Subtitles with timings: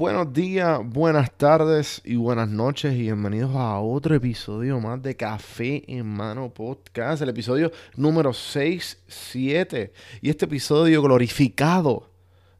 [0.00, 5.84] Buenos días, buenas tardes y buenas noches y bienvenidos a otro episodio más de Café
[5.88, 9.92] en Mano Podcast, el episodio número 67
[10.22, 12.08] y este episodio glorificado,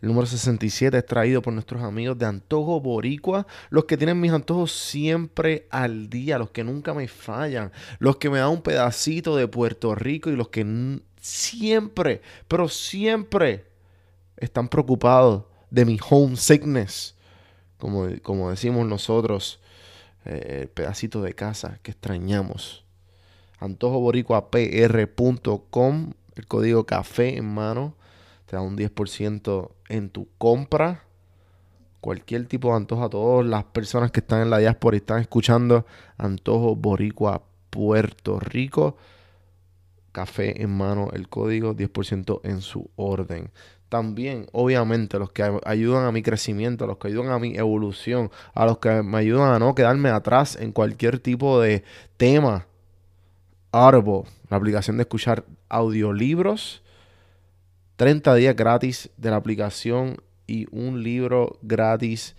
[0.02, 4.32] el número 67 es traído por nuestros amigos de Antojo Boricua, los que tienen mis
[4.32, 9.34] antojos siempre al día, los que nunca me fallan, los que me dan un pedacito
[9.34, 13.64] de Puerto Rico y los que siempre, pero siempre
[14.36, 17.14] están preocupados de mi homesickness,
[17.80, 19.58] como, como decimos nosotros,
[20.24, 22.84] eh, el pedacito de casa que extrañamos.
[23.58, 27.96] AntojoBoricuaPR.com, el código café en mano,
[28.46, 31.02] te da un 10% en tu compra.
[32.00, 35.20] Cualquier tipo de antojo a todas las personas que están en la diáspora y están
[35.20, 35.86] escuchando
[36.16, 38.96] Antojo Boricua Puerto Rico.
[40.12, 43.50] Café en mano, el código 10% en su orden
[43.90, 48.64] también, obviamente, los que ayudan a mi crecimiento, los que ayudan a mi evolución, a
[48.64, 51.84] los que me ayudan a no quedarme atrás en cualquier tipo de
[52.16, 52.66] tema.
[53.72, 56.82] Audible, la aplicación de escuchar audiolibros,
[57.96, 62.34] 30 días gratis de la aplicación y un libro gratis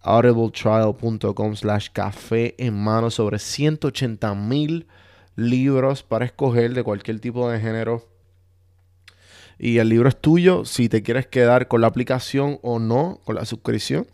[0.00, 4.86] audibletrial.com slash café en mano sobre 180 mil
[5.36, 8.17] libros para escoger de cualquier tipo de género
[9.58, 13.34] y el libro es tuyo si te quieres quedar con la aplicación o no, con
[13.34, 14.06] la suscripción.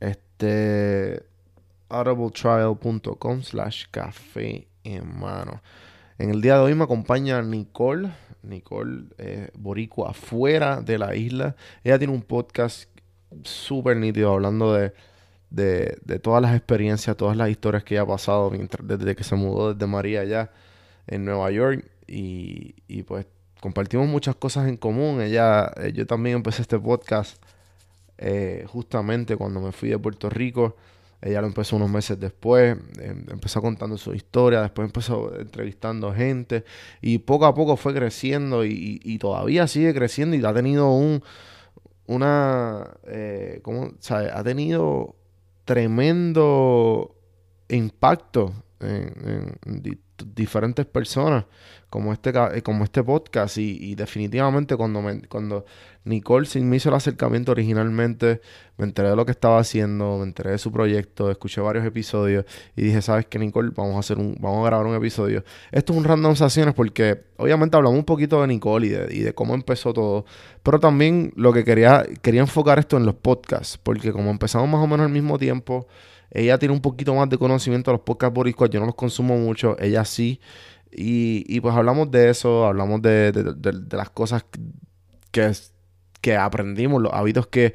[0.00, 1.22] Este
[1.90, 5.60] audibletrial.com slash café en mano.
[6.18, 8.10] En el día de hoy me acompaña Nicole,
[8.42, 11.54] Nicole eh, Boricua, fuera de la isla.
[11.84, 12.88] Ella tiene un podcast
[13.44, 14.94] súper nítido hablando de,
[15.50, 18.50] de, todas las experiencias, todas las historias que ella ha pasado
[18.82, 20.50] desde que se mudó desde María allá
[21.06, 21.84] en Nueva York.
[22.06, 23.26] Y, y pues
[23.60, 25.20] compartimos muchas cosas en común.
[25.20, 27.42] Ella, eh, yo también empecé este podcast
[28.18, 30.76] eh, justamente cuando me fui de Puerto Rico.
[31.20, 36.64] Ella lo empezó unos meses después, em, empezó contando su historia, después empezó entrevistando gente
[37.00, 41.24] y poco a poco fue creciendo y, todavía sigue creciendo y ha tenido un,
[42.06, 43.90] una, eh, ¿cómo?
[44.10, 45.16] ha tenido
[45.64, 47.16] tremendo
[47.68, 49.82] impacto en, en
[50.34, 51.44] diferentes personas
[51.90, 55.64] como este, eh, como este podcast y, definitivamente cuando, me, cuando
[56.04, 58.42] Nicole me hizo el acercamiento originalmente,
[58.76, 62.44] me enteré de lo que estaba haciendo, me enteré de su proyecto, escuché varios episodios
[62.76, 63.70] y dije, ¿sabes qué Nicole?
[63.74, 65.44] Vamos a hacer un, vamos a grabar un episodio.
[65.72, 69.20] Esto es un random sesiones porque obviamente hablamos un poquito de Nicole y de, y
[69.20, 70.26] de cómo empezó todo,
[70.62, 74.82] pero también lo que quería, quería enfocar esto en los podcasts, porque como empezamos más
[74.82, 75.86] o menos al mismo tiempo,
[76.30, 79.36] ella tiene un poquito más de conocimiento de los podcasts boricuas, yo no los consumo
[79.36, 80.40] mucho, ella sí.
[80.90, 83.32] Y, pues hablamos de eso, hablamos de,
[83.90, 84.44] las cosas
[85.30, 85.52] que,
[86.20, 87.74] que aprendimos, los hábitos que,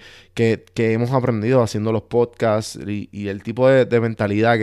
[0.75, 4.58] hemos aprendido haciendo los podcasts y, el tipo de, mentalidad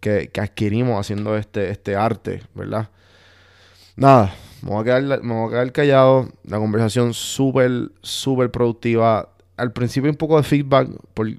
[0.00, 2.90] que, adquirimos haciendo este, este arte, ¿verdad?
[3.96, 6.28] Nada, me voy a quedar, me voy a quedar callado.
[6.44, 10.88] La conversación súper, súper productiva al principio un poco de feedback,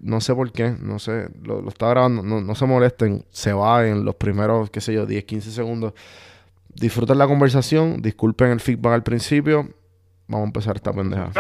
[0.02, 4.06] no sé por qué, no sé, lo, estaba grabando, no, se molesten, se va en
[4.06, 5.94] los primeros, qué sé yo, 10, 15 segundos.
[6.76, 9.70] Disfruten la conversación, disculpen el feedback al principio,
[10.28, 11.32] vamos a empezar esta pendeja.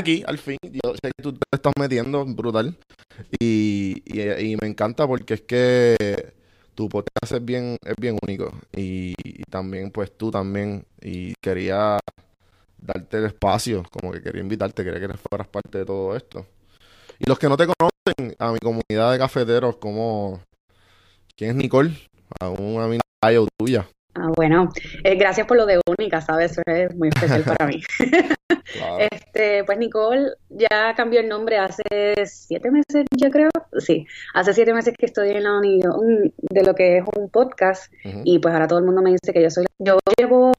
[0.00, 0.58] Aquí, al fin.
[0.62, 2.76] Yo sé que tú te estás metiendo brutal.
[3.38, 6.32] Y, y, me encanta porque es que
[6.74, 8.52] tu podcast es bien, es bien único.
[8.76, 9.14] Y,
[9.50, 10.84] también, pues tú también.
[11.00, 11.98] Y quería
[12.78, 16.46] darte el espacio, como que quería invitarte, quería que fueras parte de todo esto.
[17.18, 20.40] Y los que no te conocen, a mi comunidad de cafeteros, como
[21.36, 21.94] ¿quién es Nicole?
[22.40, 23.02] A una amiga
[23.58, 23.86] tuya.
[24.20, 24.68] Ah, bueno,
[25.04, 26.52] eh, gracias por lo de única, ¿sabes?
[26.52, 27.80] Eso es muy especial para mí.
[29.10, 31.82] Este, pues Nicole ya cambió el nombre hace
[32.26, 33.50] siete meses, yo creo.
[33.78, 37.92] Sí, hace siete meses que estoy en la unión de lo que es un podcast
[38.24, 39.66] y pues ahora todo el mundo me dice que yo soy.
[39.78, 40.52] Yo llevo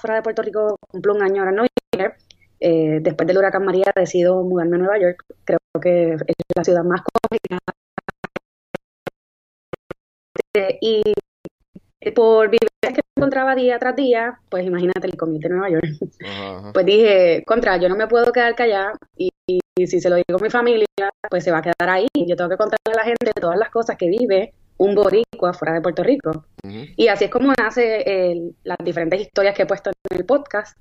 [0.00, 2.16] fuera de Puerto Rico, cumplo un año ahora en noviembre
[2.60, 5.24] eh, después del huracán María decido mudarme a Nueva York.
[5.44, 6.22] Creo que es
[6.54, 7.60] la ciudad más complicada.
[10.80, 11.02] Y
[12.12, 15.86] por vivir que encontraba día tras día, pues imagínate el commute de Nueva York.
[16.72, 19.30] Pues dije, contra, yo no me puedo quedar callada y,
[19.76, 20.86] si se lo digo a mi familia,
[21.28, 22.08] pues se va a quedar ahí.
[22.14, 25.74] Yo tengo que contarle a la gente todas las cosas que vive un boricua fuera
[25.74, 26.44] de Puerto Rico.
[26.62, 30.76] Y así es como nace las diferentes historias que he puesto en el podcast.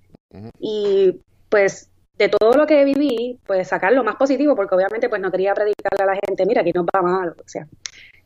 [0.59, 1.19] Y
[1.49, 5.31] pues de todo lo que viví, pues sacar lo más positivo, porque obviamente pues no
[5.31, 7.67] quería predicarle a la gente, mira, aquí nos va mal, o sea,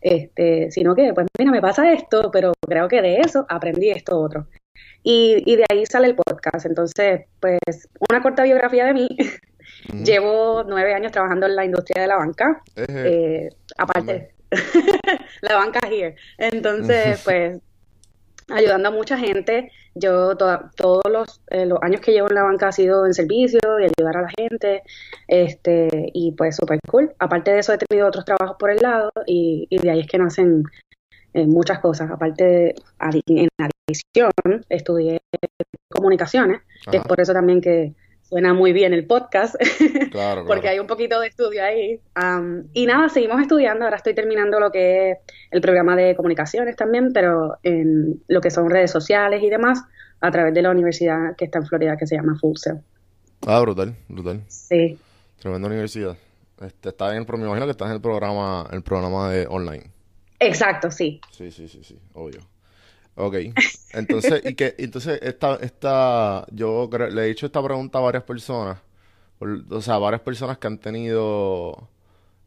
[0.02, 4.20] este, sino que, pues mira, me pasa esto, pero creo que de eso aprendí esto
[4.20, 4.48] otro.
[5.04, 6.66] Y, y de ahí sale el podcast.
[6.66, 7.60] Entonces, pues,
[8.10, 9.08] una corta biografía de mí.
[10.04, 12.62] Llevo nueve años trabajando en la industria de la banca.
[12.76, 14.34] Eh, aparte,
[15.42, 16.16] la banca here.
[16.38, 17.60] Entonces, pues,
[18.52, 19.72] ayudando a mucha gente.
[19.96, 23.60] Yo todos los, eh, los, años que llevo en la banca ha sido en servicio
[23.80, 24.84] y ayudar a la gente.
[25.28, 27.12] este Y pues súper cool.
[27.20, 30.18] Aparte de eso he tenido otros trabajos por el lado y, de ahí es que
[30.18, 30.64] nacen
[31.34, 32.10] eh, muchas cosas.
[32.12, 32.76] Aparte,
[33.28, 34.32] en adición,
[34.70, 35.20] estudié
[35.90, 37.94] comunicaciones, que es por eso también que
[38.30, 39.56] suena muy bien el podcast,
[40.48, 42.00] porque hay un poquito de estudio ahí.
[42.74, 45.18] y nada, seguimos estudiando, ahora estoy terminando lo que es
[45.50, 49.84] el programa de comunicaciones también, pero en lo que son redes sociales y demás,
[50.22, 52.58] a través de la universidad que está en Florida, que se llama Full
[53.48, 54.44] Ah, brutal, brutal.
[54.48, 55.00] Sí.
[55.40, 56.16] Tremenda universidad.
[56.62, 59.90] Este, está en el, me imagino que estás en el programa, el programa de online.
[60.40, 61.20] Exacto, sí.
[61.32, 62.42] Sí, sí, sí, sí, obvio.
[63.20, 63.36] Ok.
[63.94, 68.78] Entonces, y que, entonces esta, esta, yo le he hecho esta pregunta a varias personas,
[69.40, 71.90] o sea, varias personas que han tenido,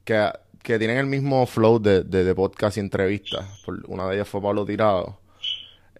[0.04, 0.30] que,
[0.62, 3.44] que tienen el mismo flow de, de, podcast y entrevistas.
[3.88, 5.18] una de ellas fue Pablo Tirado.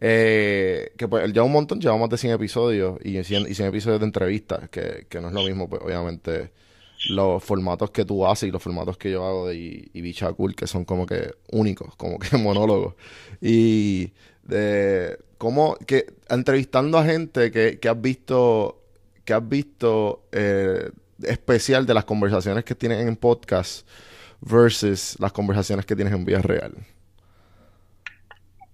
[0.01, 3.55] Eh, que pues él lleva un montón, lleva más de 100 episodios y 100, y
[3.55, 6.51] 100 episodios de entrevistas, que, que no es lo mismo, pues obviamente
[7.09, 10.55] los formatos que tú haces y los formatos que yo hago de y, y Cool,
[10.55, 12.95] que son como que únicos, como que monólogos.
[13.41, 14.13] Y
[14.45, 18.83] de cómo, que entrevistando a gente que, que has visto,
[19.25, 20.91] que has visto eh,
[21.23, 23.87] especial de las conversaciones que tienen en podcast
[24.41, 26.75] versus las conversaciones que tienes en vida real.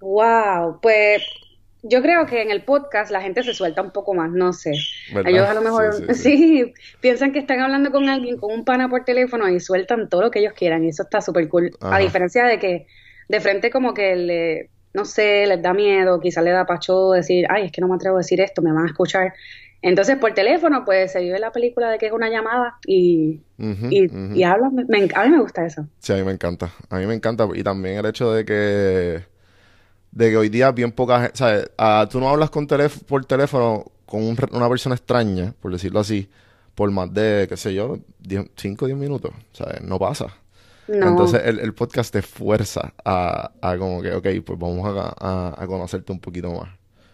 [0.00, 1.22] Wow, pues
[1.82, 4.72] yo creo que en el podcast la gente se suelta un poco más, no sé.
[5.26, 9.04] Ellos a lo mejor sí, piensan que están hablando con alguien, con un pana por
[9.04, 11.70] teléfono y sueltan todo lo que ellos quieran y eso está súper cool.
[11.80, 12.86] A diferencia de que
[13.28, 17.46] de frente como que le, no sé, les da miedo, quizás le da pacho decir,
[17.48, 19.32] ay, es que no me atrevo a decir esto, me van a escuchar.
[19.80, 24.42] Entonces por teléfono pues se vive la película de que es una llamada y, y,
[24.42, 24.86] hablan.
[25.14, 25.86] a mí me gusta eso.
[26.00, 26.72] Sí, a mí me encanta.
[26.90, 29.22] A mí me encanta y también el hecho de que
[30.10, 31.70] de que hoy día bien poca gente, ¿sabes?
[31.78, 36.28] Ah, tú no hablas con por teléfono con una persona extraña, por decirlo así,
[36.74, 37.98] por más de, qué sé yo,
[38.56, 39.82] 5 o 10 minutos, ¿sabes?
[39.82, 40.26] No pasa.
[40.88, 45.66] Entonces el, el, podcast te fuerza a, a, como que, ok, pues vamos a, a,
[45.66, 46.68] conocerte un poquito más.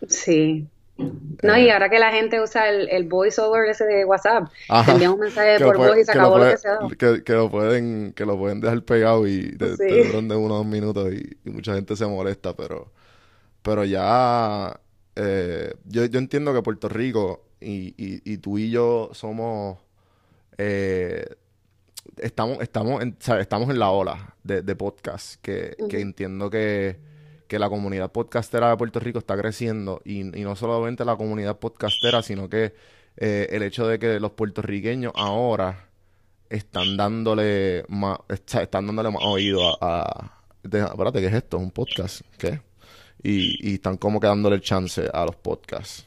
[0.09, 0.69] Sí.
[0.97, 1.73] No, y eh.
[1.73, 4.49] ahora que la gente usa el, el voiceover ese de WhatsApp,
[4.87, 7.51] te envían un mensaje por voz y se acabó lo, que se Que, que, lo
[7.51, 11.97] pueden, que lo pueden dejar pegado y te, duran de unos minutos y, mucha gente
[11.97, 12.93] se molesta, pero,
[13.63, 14.79] pero ya
[15.17, 19.79] eh, yo, yo entiendo que Puerto Rico y, y, y tú y yo somos
[20.59, 21.25] eh,
[22.17, 26.97] estamos, estamos, en, estamos en la ola de, de podcast, que, que entiendo que,
[27.49, 31.59] que, la comunidad podcastera de Puerto Rico está creciendo y, y no solamente la comunidad
[31.59, 32.75] podcastera, sino que
[33.17, 35.89] eh, el hecho de que los puertorriqueños ahora
[36.49, 41.59] están dándole más, están dándole más oído a, espérate, ¿qué es esto?
[41.59, 42.23] ¿Un podcast?
[42.39, 42.61] ¿Qué?
[43.23, 46.07] Y, y están como que dándole el chance a los podcasts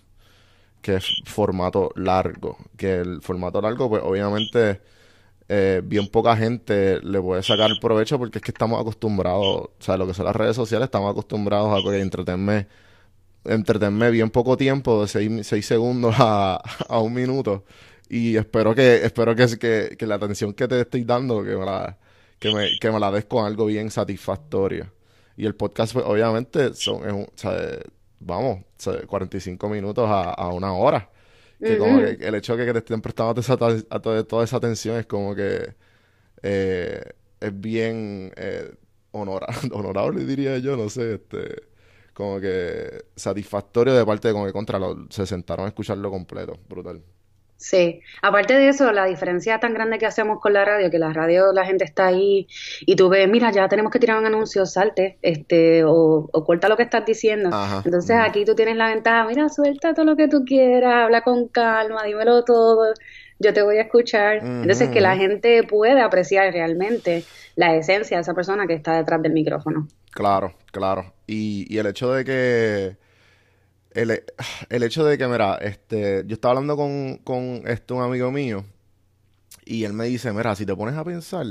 [0.88, 2.58] que es formato largo.
[2.78, 4.80] Que el formato largo, pues obviamente
[5.50, 9.72] eh, bien poca gente le puede sacar el provecho porque es que estamos acostumbrados, o
[9.80, 12.68] sea, lo que son las redes sociales, estamos acostumbrados a que entretenme,
[13.46, 16.56] entretenme bien poco tiempo, de 6 segundos a,
[16.90, 17.64] a, un minuto.
[18.10, 21.66] Y espero que, espero que, que, que, la atención que te estoy dando, que me
[21.66, 21.98] la,
[22.40, 24.92] que me, la des con algo bien satisfactorio.
[25.38, 27.54] Y el podcast, pues, obviamente, son, o sea,
[28.20, 28.60] vamos,
[29.08, 31.10] 45 minutos a, a una hora.
[31.60, 33.42] Que como que el hecho de que te estén prestando
[33.90, 35.76] a toda esa atención es como que
[36.44, 37.04] eh,
[37.40, 38.76] es bien eh,
[39.12, 41.64] honorable, diría yo, no sé, este
[42.14, 46.60] como que satisfactorio de parte de como que contra lo, se sentaron a escucharlo completo,
[46.68, 47.04] brutal.
[47.58, 51.12] Sí, aparte de eso, la diferencia tan grande que hacemos con la radio, que la
[51.12, 52.48] radio la gente está ahí
[52.82, 56.70] y tú ves, mira, ya tenemos que tirar un anuncio, salte, este, o, o corta
[56.70, 57.50] lo que estás diciendo.
[57.52, 57.82] Ajá.
[57.84, 61.48] Entonces aquí tú tienes la ventaja, mira, suelta todo lo que tú quieras, habla con
[61.48, 62.94] calma, dímelo todo,
[63.40, 64.38] yo te voy a escuchar.
[64.38, 67.24] Entonces que la gente puede apreciar realmente
[67.56, 69.88] la esencia de esa persona que está detrás del micrófono.
[70.12, 71.12] Claro, claro.
[71.26, 73.07] Y, y el hecho de que
[74.02, 74.24] el,
[74.70, 78.64] el hecho de que, mira, este, yo estaba hablando con, con este, un amigo mío
[79.66, 81.46] y él me dice, mira, si te pones a pensar,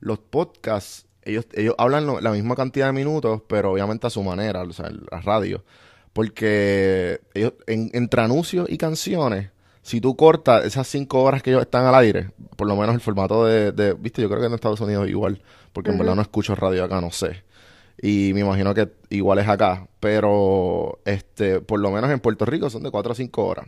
[0.00, 4.22] los podcasts, ellos, ellos hablan lo- la misma cantidad de minutos, pero obviamente a su
[4.22, 5.64] manera, o sea, la radio.
[6.12, 9.50] Porque ellos, en, entre anuncios y canciones,
[9.82, 13.00] si tú cortas esas cinco horas que ellos están al aire, por lo menos el
[13.00, 15.40] formato de, de- viste, yo creo que en Estados Unidos igual,
[15.72, 17.42] porque en verdad no escucho radio acá, no sé.
[18.00, 22.70] Y me imagino que igual es acá, pero este, por lo menos en Puerto Rico
[22.70, 23.66] son de 4 a 5 horas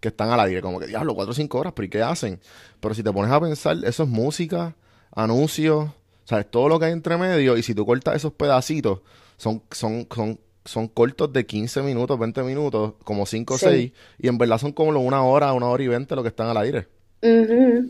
[0.00, 2.38] que están al aire, como que diablo, 4 o 5 horas, pero ¿y qué hacen?
[2.80, 4.76] Pero si te pones a pensar, eso es música,
[5.12, 5.88] anuncios,
[6.24, 9.00] sabes, todo lo que hay entre medio, y si tú cortas esos pedacitos,
[9.38, 13.66] son, son, son, son cortos de 15 minutos, 20 minutos, como 5 o Sí.
[13.66, 16.48] 6, y en verdad son como una hora, una hora y 20 lo que están
[16.48, 16.86] al aire.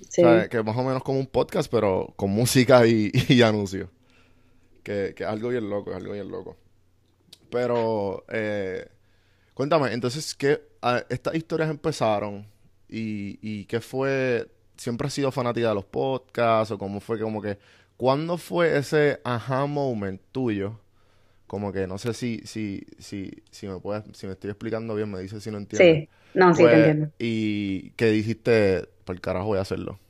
[0.09, 0.23] Sí.
[0.23, 0.49] ¿Sabes?
[0.49, 3.89] Que es más o menos como un podcast, pero con música y, y anuncios.
[4.85, 6.59] Que, que es algo bien loco, es algo bien loco.
[7.51, 8.89] Pero, eh,
[9.55, 10.63] cuéntame, entonces, ¿qué,
[11.11, 12.47] estas historias empezaron
[12.89, 17.43] y, y qué fue, siempre has sido fanática de los podcasts o cómo fue, como
[17.43, 17.59] que,
[17.97, 20.81] ¿cuándo fue ese aha moment tuyo?
[21.47, 25.11] Como que no sé si, si, si, si me puedes, si me estoy explicando bien,
[25.11, 26.01] me dices si no entiendes.
[26.01, 27.13] Sí, no, sí, te Pues, entiendo.
[27.19, 30.01] Y que dijiste, por el carajo voy a hacerlo.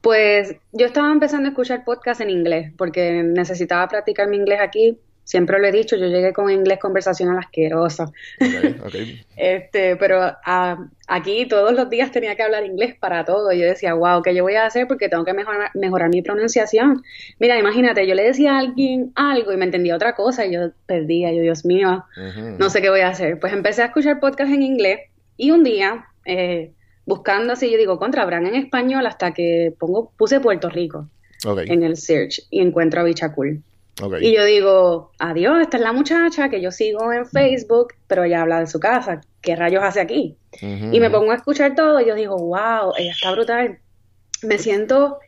[0.00, 4.98] Pues yo estaba empezando a escuchar podcast en inglés porque necesitaba practicar mi inglés aquí.
[5.24, 7.38] Siempre lo he dicho, yo llegué con inglés conversacional
[8.84, 8.94] ok.
[9.36, 13.52] Este, pero ah, aquí todos los días tenía que hablar inglés para todo.
[13.52, 14.88] Yo decía, wow, ¿qué yo voy a hacer?
[14.88, 17.02] Porque tengo que mejorar, mejorar mi pronunciación.
[17.38, 20.72] Mira, imagínate, yo le decía a alguien algo y me entendía otra cosa y yo
[20.86, 22.04] perdía, yo, Dios mío,
[22.58, 23.38] no sé qué voy a hacer.
[23.38, 25.00] Pues empecé a escuchar podcast en inglés
[25.36, 26.72] y un día, eh,
[27.06, 31.08] buscando así, yo digo, contra, habrán en español hasta que pongo, puse Puerto Rico
[31.44, 33.62] en el search y encuentro a Bicha Cool.
[34.02, 34.16] ok.
[34.20, 38.42] Y yo digo, adiós, esta es la muchacha que yo sigo en Facebook, pero ella
[38.42, 39.22] habla de su casa.
[39.40, 40.36] ¿Qué rayos hace aquí?
[40.60, 43.78] Y me pongo a escuchar todo y yo digo, wow, ella está brutal.
[44.42, 45.18] Me siento,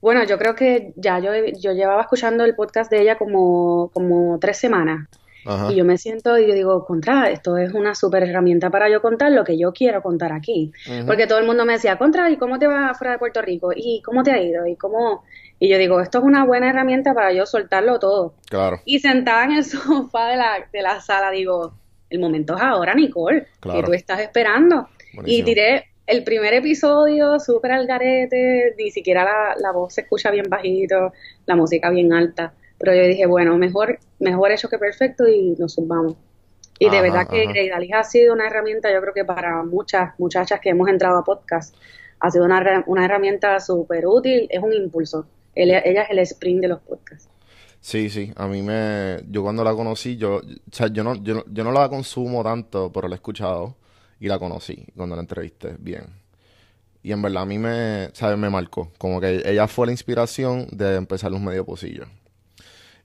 [0.00, 4.38] bueno, yo creo que ya yo, yo llevaba escuchando el podcast de ella como, como
[4.38, 5.08] tres semanas.
[5.44, 5.72] Ajá.
[5.72, 9.02] Y yo me siento y yo digo, contra, esto es una súper herramienta para yo
[9.02, 10.72] contar lo que yo quiero contar aquí.
[11.06, 13.72] Porque todo el mundo me decía, contra, ¿y cómo te vas fuera de Puerto Rico?
[13.74, 14.66] ¿Y cómo te ha ido?
[14.66, 15.24] ¿Y cómo?
[15.58, 18.34] Y yo digo, esto es una buena herramienta para yo soltarlo todo.
[18.48, 21.74] Claro, Y sentada en el sofá de la, de la sala, digo,
[22.10, 23.80] el momento es ahora, Nicole, Claro.
[23.80, 24.88] que tú estás esperando.
[25.24, 30.30] Y tiré el primer episodio súper al garete, ni siquiera la, la voz se escucha
[30.30, 31.12] bien bajito,
[31.46, 32.54] la música bien alta.
[32.82, 36.16] Pero yo dije, bueno, mejor, mejor hecho que perfecto y nos sumamos.
[36.80, 40.58] Y de verdad que Dalis ha sido una herramienta, yo creo que para muchas muchachas
[40.58, 41.76] que hemos entrado a podcast,
[42.18, 45.28] ha sido una, una herramienta súper útil, es un impulso.
[45.54, 47.28] Ella, ella es el sprint de los podcasts.
[47.80, 49.18] Sí, sí, a mí me...
[49.28, 50.38] Yo cuando la conocí, yo...
[50.38, 53.76] O sea, yo no, yo no, yo no la consumo tanto, pero la he escuchado
[54.18, 56.06] y la conocí cuando la entrevisté, bien.
[57.04, 58.36] Y en verdad a mí me, ¿sabes?
[58.38, 58.90] Me marcó.
[58.98, 62.08] Como que ella fue la inspiración de empezar los medio pocillos.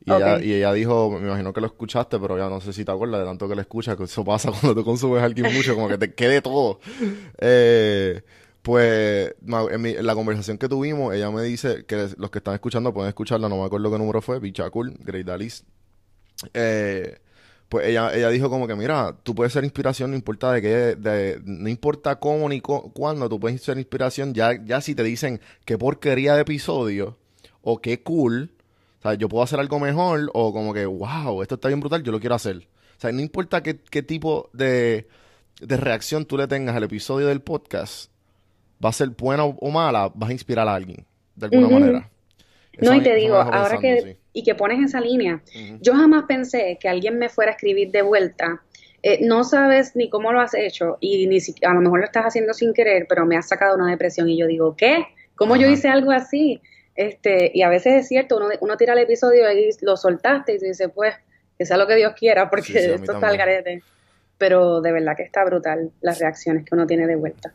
[0.07, 0.41] Y, ella, Ok.
[0.41, 3.19] y ella dijo, me imagino que lo escuchaste, pero ya no sé si te acuerdas
[3.19, 5.89] de tanto que la escuchas, que eso pasa cuando tú consumes a alguien mucho, como
[5.89, 6.79] que te quede todo.
[7.39, 8.21] Eh,
[8.61, 9.35] pues
[9.71, 12.93] en, mi- en la conversación que tuvimos, ella me dice que los que están escuchando
[12.93, 15.65] pueden escucharla, no me acuerdo qué número fue, Bichacul, Great Dalis.
[16.53, 17.17] Eh,
[17.69, 20.67] pues ella, ella dijo como que, mira, tú puedes ser inspiración, no importa de qué,
[20.95, 25.03] de, no importa cómo ni co- cuándo, tú puedes ser inspiración, ya, ya si te
[25.03, 27.17] dicen qué porquería de episodio
[27.61, 28.51] o qué cool,
[28.99, 32.03] o sea, yo puedo hacer algo mejor o como que, wow, esto está bien brutal,
[32.03, 32.67] yo lo quiero hacer.
[32.97, 35.07] O sea, no importa qué, qué tipo de,
[35.61, 38.11] de reacción tú le tengas al episodio del podcast,
[38.83, 42.09] va a ser buena o, o mala, vas a inspirar a alguien, de alguna manera.
[42.73, 44.17] Eso No, y te digo, ahora pensando, que, sí.
[44.33, 45.41] y que pones esa línea,
[45.81, 48.61] yo jamás pensé que alguien me fuera a escribir de vuelta.
[49.03, 52.05] Eh, no sabes ni cómo lo has hecho y ni si, a lo mejor lo
[52.05, 55.05] estás haciendo sin querer, pero me has sacado una depresión y yo digo, ¿qué?
[55.35, 56.61] ¿Cómo yo hice algo así?
[56.97, 60.59] Este, y a veces es cierto, uno, uno tira el episodio y lo soltaste y
[60.59, 61.13] tú dices, pues,
[61.57, 63.83] que sea lo que Dios quiera, porque Sí, sí, esto está al garete.
[64.39, 67.53] Pero de verdad que está brutal las reacciones que uno tiene de vuelta.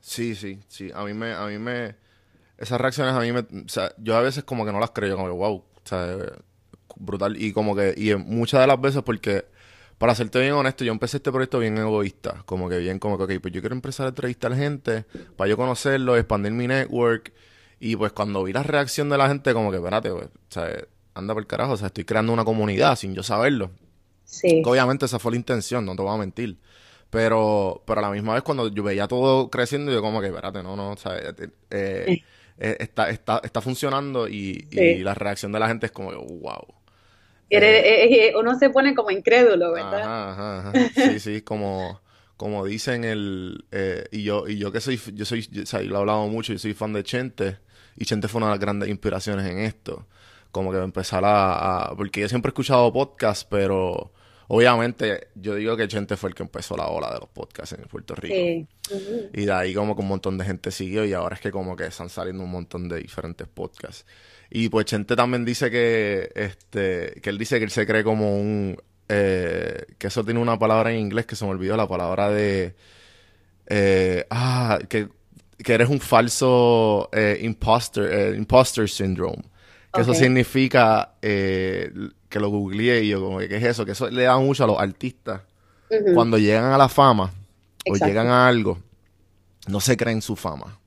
[0.00, 0.90] Sí, sí, sí.
[0.94, 1.94] A mí me, a mí me,
[2.58, 5.16] esas reacciones a mí me, o sea, yo a veces como que no las creo,
[5.16, 6.16] como que wow, o sea,
[6.96, 7.40] brutal.
[7.40, 9.44] Y como que, y muchas de las veces porque
[9.98, 13.24] para serte bien honesto, yo empecé este proyecto bien egoísta, como que bien, como que,
[13.24, 15.04] ok, pues yo quiero empezar a entrevistar gente
[15.36, 17.32] para yo conocerlo, expandir mi network,
[17.80, 20.28] y pues cuando vi la reacción de la gente, como que, espérate, pues,
[21.14, 23.70] anda por el carajo, o sea, estoy creando una comunidad sin yo saberlo.
[24.24, 24.62] Sí.
[24.64, 26.58] Obviamente esa fue la intención, no te voy a mentir.
[27.08, 30.62] Pero, pero a la misma vez cuando yo veía todo creciendo, yo como que, espérate,
[30.62, 31.32] no, no, o sea, eh,
[31.70, 32.22] eh,
[32.58, 36.66] eh, está, está, está funcionando y, y la reacción de la gente es como, wow.
[38.38, 40.02] uno se pone como incrédulo, ¿verdad?
[40.02, 42.00] Ajá, ajá, Sí, sí, como,
[42.36, 43.64] como dicen el,
[44.12, 46.52] y yo, y yo que soy, yo soy, o sea, yo lo he hablado mucho,
[46.52, 47.56] yo soy fan de Chente,
[47.96, 50.06] y Chente fue una de las grandes inspiraciones en esto.
[50.50, 54.12] Como que empezar a, a porque yo siempre he escuchado podcasts, pero
[54.52, 57.84] Obviamente, yo digo que Chente fue el que empezó la ola de los podcasts en
[57.84, 58.34] Puerto Rico.
[58.34, 58.66] Sí.
[59.32, 61.76] Y de ahí como que un montón de gente siguió y ahora es que como
[61.76, 64.04] que están saliendo un montón de diferentes podcasts.
[64.50, 68.40] Y pues Chente también dice que, este, que él dice que él se cree como
[68.40, 68.76] un,
[69.08, 72.74] eh, que eso tiene una palabra en inglés que se me olvidó, la palabra de,
[73.68, 75.10] eh, ah, que,
[75.62, 79.42] que eres un falso eh, imposter, imposter syndrome.
[79.92, 81.92] Que eso significa eh,
[82.28, 83.84] que lo googleé y yo como que ¿qué es eso?
[83.84, 85.42] Que eso le da mucho a los artistas.
[86.14, 87.32] Cuando llegan a la fama
[87.84, 88.78] o llegan a algo,
[89.66, 90.78] no se creen su fama.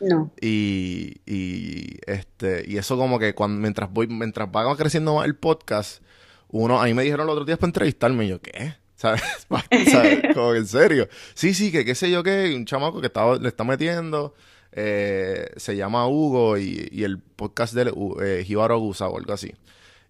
[0.00, 0.30] No.
[0.38, 5.36] Y, y este, y eso como que cuando, mientras voy, mientras va creciendo más el
[5.36, 6.02] podcast,
[6.48, 8.74] uno, a mí me dijeron los otros días para entrevistarme, y yo, ¿qué?
[8.96, 9.22] ¿Sabes?
[9.90, 10.34] ¿Sabes?
[10.34, 11.08] Como en serio.
[11.34, 14.34] Sí, sí, que qué sé yo qué, un chamaco que estaba, le está metiendo,
[14.72, 19.54] eh, se llama Hugo y, y el podcast de eh, Jibaro Gusa o algo así.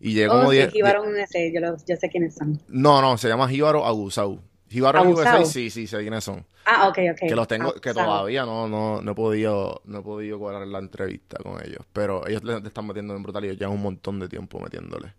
[0.00, 0.66] Y llegó oh, como 10.
[0.66, 2.60] Sí, Jíbaro ese, yo, yo, sé quiénes son.
[2.68, 4.40] No, no, se llama Jíbaro Agusau.
[4.68, 6.44] Jíbaro USA, sí, sí, sé quiénes son.
[6.64, 7.28] Ah, ok, ok.
[7.28, 10.80] Que los tengo, que todavía no, no, no he podido, no he podido cuadrar la
[10.80, 11.86] entrevista con ellos.
[11.92, 15.14] Pero ellos le, están metiendo en brutal y ya un montón de tiempo metiéndole.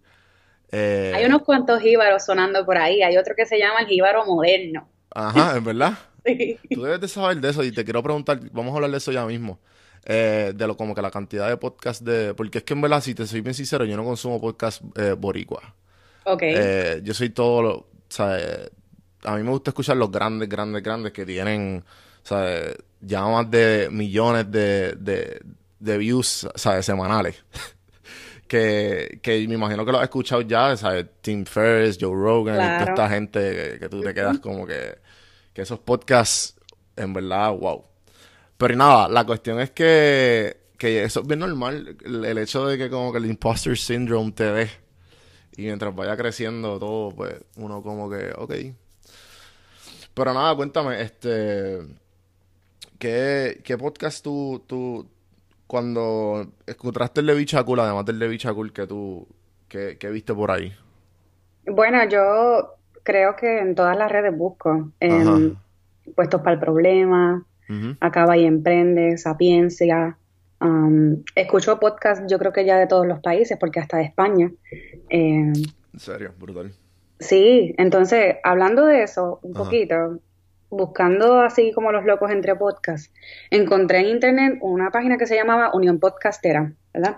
[0.72, 3.02] Eh, hay unos cuantos jíbaros sonando por ahí.
[3.02, 4.88] Hay otro que se llama el jíbaro moderno.
[5.12, 5.94] Ajá, ¿es verdad?
[6.26, 6.60] sí.
[6.74, 9.12] Tú debes de saber de eso y te quiero preguntar, vamos a hablar de eso
[9.12, 9.60] ya mismo.
[10.06, 12.34] Eh, de lo como que la cantidad de podcasts de...
[12.34, 15.14] Porque es que en verdad, si te soy bien sincero, yo no consumo podcast eh,
[15.18, 15.76] boricua.
[16.24, 16.44] Ok.
[16.44, 17.88] Eh, yo soy todo lo...
[18.08, 18.38] Sea,
[19.24, 21.84] a mí me gusta escuchar los grandes, grandes, grandes que tienen,
[22.24, 22.72] sea,
[23.02, 25.42] ya más de millones de, de,
[25.80, 26.86] de views, ¿sabes?
[26.86, 27.44] Semanales.
[28.48, 31.06] que, que me imagino que lo has escuchado ya, ¿sabes?
[31.22, 34.98] Tim Ferriss, Joe Rogan, toda esta gente que, tú te quedas como que,
[35.54, 36.56] que esos podcasts,
[36.96, 37.84] en verdad, wow.
[38.58, 41.98] Pero nada, la cuestión es que, que eso es bien normal.
[42.04, 44.70] El, hecho de que como que el imposter syndrome te dé.
[45.56, 48.54] Y mientras vaya creciendo todo, pues uno como que, ok.
[50.14, 51.80] Pero nada, cuéntame, este...
[52.98, 55.08] ¿Qué, qué podcast tú, tú,
[55.68, 59.28] cuando encontraste el de Bichacul, además del de Bichacul, que tú,
[59.68, 60.74] que, que viste por ahí?
[61.66, 64.92] Bueno, yo creo que en todas las redes busco.
[66.16, 67.46] Puestos para el problema,
[68.00, 70.18] Acaba y Emprende, Sapiencia.
[70.60, 74.52] Um, escucho podcast, yo creo que ya de todos los países, porque hasta de España.
[75.10, 76.74] Eh, en serio, brutal.
[77.20, 80.20] Sí, entonces, hablando de eso un poquito,
[80.70, 83.14] buscando así como los locos entre podcasts,
[83.50, 87.18] encontré en internet una página que se llamaba Unión Podcastera, ¿verdad?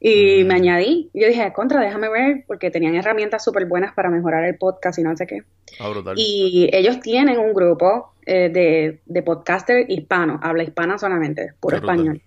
[0.00, 0.46] Y mm.
[0.46, 4.56] me añadí, yo dije, contra, déjame ver, porque tenían herramientas súper buenas para mejorar el
[4.56, 5.42] podcast y no sé qué.
[5.80, 6.14] Ah, brutal.
[6.18, 12.22] Y ellos tienen un grupo eh, de, de podcaster hispano, habla hispana solamente, puro español.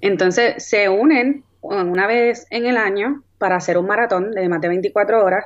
[0.00, 4.68] Entonces se unen una vez en el año para hacer un maratón de más de
[4.68, 5.44] 24 horas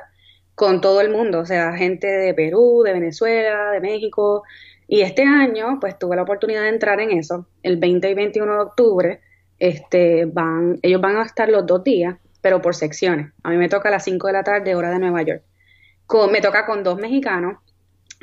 [0.57, 4.41] con todo el mundo, o sea, gente de Perú, de Venezuela, de México.
[4.87, 8.53] Y este año, pues tuve la oportunidad de entrar en eso, el 20 y 21
[8.53, 9.21] de octubre.
[9.59, 13.33] Este, van, ellos van a estar los dos días, pero por secciones.
[13.43, 15.43] A mí me toca a las 5 de la tarde, hora de Nueva York.
[16.31, 17.59] me toca con dos mexicanos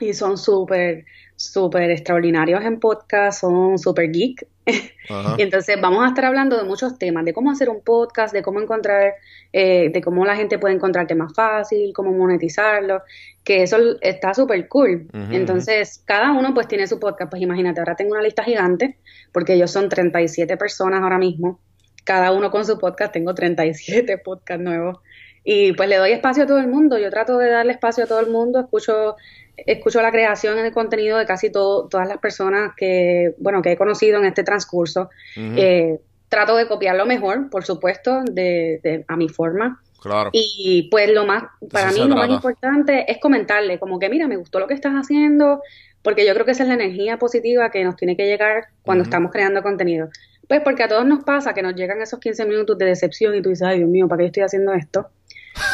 [0.00, 1.04] y son súper,
[1.37, 4.46] súper extraordinarios en podcast, son súper geek.
[4.66, 4.72] y
[5.42, 8.61] entonces vamos a estar hablando de muchos temas, de cómo hacer un podcast, de cómo
[8.61, 9.14] encontrar,
[9.52, 13.02] eh, de cómo la gente puede encontrarte más fácil, cómo monetizarlo,
[13.44, 15.09] que eso está súper cool.
[15.30, 18.96] entonces, cada uno pues tiene su podcast, pues imagínate, ahora tengo una lista gigante,
[19.33, 21.61] porque ellos son 37 personas ahora mismo,
[22.04, 24.98] cada uno con su podcast, tengo 37 podcasts nuevos.
[25.46, 28.07] Y pues le doy espacio a todo el mundo, yo trato de darle espacio a
[28.07, 29.16] todo el mundo, escucho
[29.56, 33.76] escucho la creación en el contenido de casi todas las personas que, bueno, que he
[33.76, 35.10] conocido en este transcurso.
[35.36, 39.80] Eh, trato de copiar lo mejor, por supuesto, de, a mi forma.
[40.00, 40.30] Claro.
[40.32, 44.36] Y pues lo más, para mí lo más importante es comentarle, como que mira, me
[44.36, 45.62] gustó lo que estás haciendo,
[46.02, 49.04] porque yo creo que esa es la energía positiva que nos tiene que llegar cuando
[49.04, 50.10] estamos creando contenido.
[50.46, 53.40] Pues porque a todos nos pasa que nos llegan esos 15 minutos de decepción y
[53.40, 55.08] tú dices, ay Dios mío, ¿para qué estoy haciendo esto?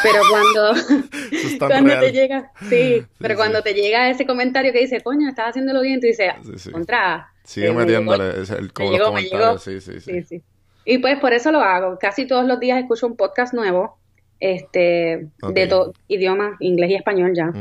[0.03, 0.81] Pero cuando,
[1.59, 1.99] cuando real.
[2.01, 3.37] te llega, sí, pero sí.
[3.37, 6.71] cuando te llega ese comentario que dice, coño, estás haciéndolo bien, tú dices, Sí, sí.
[6.71, 7.27] contra.
[7.43, 9.65] Sigue eh, me metiéndole el, me como llegó, los me comentarios.
[9.65, 9.99] llegó.
[10.01, 10.41] Sí, sí.
[10.85, 11.97] Y pues por eso lo hago.
[11.99, 13.97] Casi todos los días escucho un podcast nuevo,
[14.39, 15.69] este, de Ok.
[15.69, 17.51] todo idioma, inglés y español ya.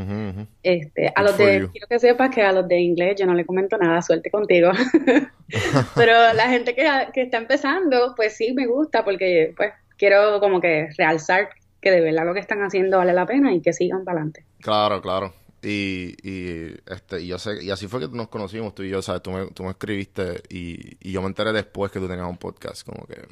[0.63, 1.71] Este, a los de, you.
[1.73, 4.71] quiero que sepas que a los de inglés yo no le comento nada, suerte contigo.
[5.95, 10.61] Pero la gente que, que está empezando, pues sí me gusta porque pues quiero como
[10.61, 11.51] que realzar
[11.81, 14.45] que de verdad lo que están haciendo vale la pena y que sigan para adelante.
[14.61, 15.35] Claro, claro.
[15.63, 19.03] Y, y, este, y yo sé, y así fue que nos conocimos tú y yo,
[19.03, 19.23] ¿sabes?
[19.23, 22.39] Tú me, tú me escribiste y, y yo me enteré después que tú tenías un
[22.39, 23.27] podcast, como que...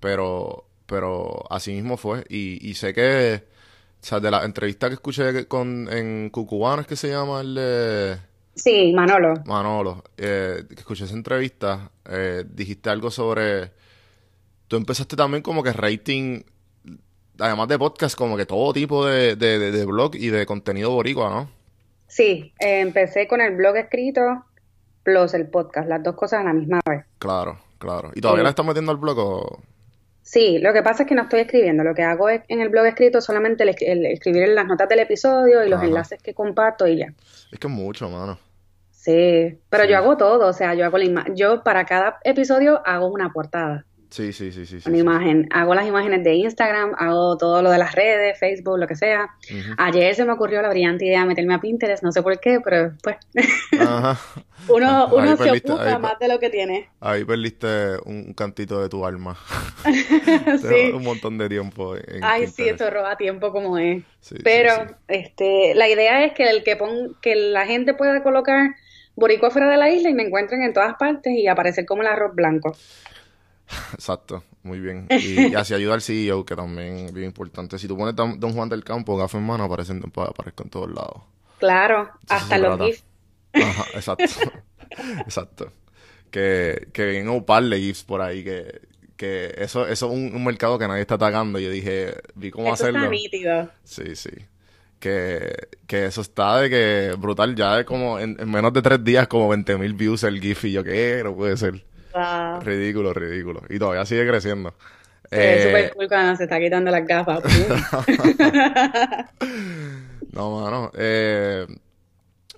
[0.00, 2.24] Pero, pero así mismo fue.
[2.28, 3.44] Y, y sé que,
[4.02, 8.18] o sea, de la entrevista que escuché con, en Cucubano, es que se llama el
[8.54, 9.34] Sí, Manolo.
[9.46, 13.72] Manolo, eh, que escuché esa entrevista, eh, dijiste algo sobre...
[14.68, 16.42] Tú empezaste también como que rating,
[17.38, 20.90] además de podcast, como que todo tipo de, de, de, de blog y de contenido
[20.90, 21.50] boricua, ¿no?
[22.06, 24.44] Sí, eh, empecé con el blog escrito
[25.02, 27.04] plus el podcast, las dos cosas a la misma vez.
[27.18, 28.10] Claro, claro.
[28.14, 28.44] ¿Y todavía Sí.
[28.44, 29.62] le estás metiendo al blog o...?
[30.22, 31.84] Sí, lo que pasa es que no estoy escribiendo.
[31.84, 35.00] Lo que hago es, en el blog escrito solamente el, el escribir las notas del
[35.00, 35.86] episodio y los Ajá.
[35.86, 37.12] enlaces que comparto y ya.
[37.52, 38.38] Es que es mucho, mano.
[38.90, 39.90] Sí, pero Sí.
[39.90, 43.30] yo hago todo, o sea, yo hago la ima- yo para cada episodio hago una
[43.34, 44.88] portada, Sí, sí, sí, sí, sí.
[44.88, 45.02] una sí.
[45.02, 48.94] imagen, hago las imágenes de Instagram, hago todo lo de las redes, Facebook, lo que
[48.94, 49.28] sea.
[49.50, 49.74] Ujú.
[49.78, 52.60] Ayer se me ocurrió la brillante idea de meterme a Pinterest, no sé por qué,
[52.64, 53.16] pero pues
[53.80, 54.18] Ajá.
[54.68, 56.88] uno, Ahí uno se perdiste, ocupa ahí- más de lo que tiene.
[57.00, 59.36] Ahí perdiste un cantito de tu alma.
[59.84, 60.92] Sí.
[60.94, 62.80] Un montón de tiempo en Ay, sí, Pinterest.
[62.80, 64.02] esto roba tiempo como es.
[64.20, 64.94] Sí, sí, Pero sí.
[65.08, 68.70] este, la idea es que el que pon, que la gente pueda colocar
[69.16, 72.08] Boricua fuera de la isla y me encuentren en todas partes y aparecer como el
[72.08, 72.76] arroz blanco.
[73.94, 75.06] Exacto, muy bien.
[75.10, 77.78] Y, y así ayuda al CEO, que también es bien importante.
[77.78, 80.88] Si tú pones Don, Don Juan del Campo, gafas en mano, aparecen, aparezco en todos
[80.90, 81.22] lados.
[81.58, 82.78] Claro, hasta los.
[82.80, 83.04] GIFs.
[83.54, 84.24] Ajá, exacto.
[85.26, 85.72] exacto.
[86.30, 88.80] Que, que vienen un par de GIFs por ahí, que,
[89.16, 91.58] que eso, eso es un, un mercado que nadie está atacando.
[91.58, 93.08] Yo dije, vi cómo Eso está hacerlo.
[93.10, 93.70] nítido.
[93.84, 94.30] Sí, sí.
[94.98, 95.52] Que,
[95.86, 99.28] que eso está de que brutal, ya es como en, en menos de tres días
[99.28, 101.20] como 20 mil views el GIF y yo, ¿qué?
[101.22, 101.84] No puede ser.
[102.14, 102.60] Wow.
[102.60, 103.62] Ridículo, ridículo.
[103.68, 104.74] Y todavía sigue creciendo.
[105.30, 107.42] Se Eh, súper cool cuando se está quitando las gafas.
[110.32, 110.90] No, mano.
[110.96, 111.66] Eh,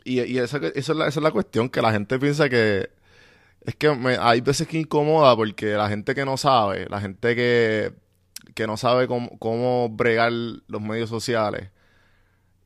[0.05, 2.90] y y esa, es la, esa es la cuestión, que la gente piensa que...
[3.64, 7.35] Es que me- hay veces que incomoda porque la gente que no sabe, la gente
[7.37, 7.92] que,
[8.55, 11.71] que no sabe cómo, cómo bregar los medios sociales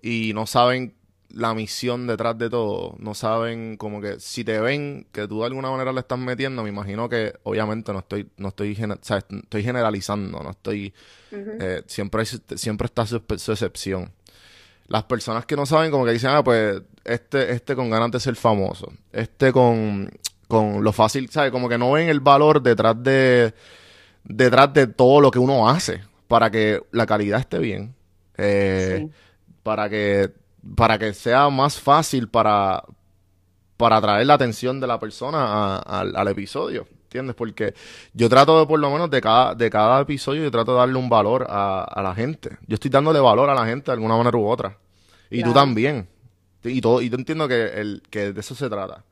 [0.03, 0.95] y no saben
[1.33, 5.47] la misión detrás de todo, no saben como que si te ven que tú de
[5.47, 9.05] alguna manera le estás metiendo, me imagino que obviamente no estoy, no estoy, gener- o
[9.05, 10.93] sea, estoy generalizando, no estoy
[11.33, 14.11] eh, siempre, hay- siempre está su, su excepción.
[14.89, 18.19] Las personas que no saben, como que dicen, ah, pues, este, este con ganas de
[18.19, 18.93] ser famoso.
[19.13, 20.11] Este con,
[20.49, 21.53] con lo fácil, ¿sabes?
[21.53, 23.55] Como que no ven el valor detrás de,
[24.25, 27.95] detrás de todo lo que uno hace para que la calidad esté bien.
[28.37, 29.11] Eh, Sí.
[29.63, 30.33] para que,
[30.77, 32.83] para que sea más fácil para,
[33.77, 35.39] para atraer la atención de la persona
[35.77, 36.87] a- al, al episodio.
[37.05, 37.35] ¿Entiendes?
[37.35, 37.75] Porque
[38.15, 40.97] yo trato de, por lo menos, de cada, de cada episodio, yo trato de darle
[40.97, 42.57] un valor a, a la gente.
[42.69, 44.79] Yo estoy dándole valor a la gente de alguna manera u otra.
[45.29, 46.09] Y tú también.
[46.63, 49.05] Y todo, y yo entiendo que, el, que de eso se trata.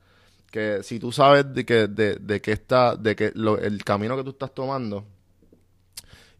[0.52, 4.16] Que si tú sabes de que, de, de que está, de que lo- el camino
[4.16, 5.04] que tú estás tomando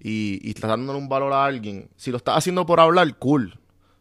[0.01, 3.59] y, y estás dándole un valor a alguien, si lo estás haciendo por hablar, cool.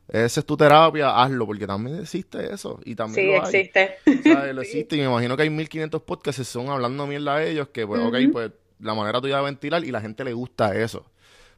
[0.10, 2.80] Esa es tu terapia, hazlo, porque también existe eso.
[2.86, 3.62] Y también Sí, lo hay.
[3.62, 3.96] existe.
[4.20, 4.54] ¿sabes?
[4.56, 7.70] Lo existe y me imagino que hay 1500 podcasts que son hablando mierda a ellos,
[7.70, 11.06] que pues, ok, pues la manera tuya de ventilar y la gente le gusta eso.